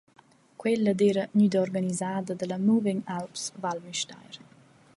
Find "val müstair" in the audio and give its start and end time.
3.63-4.35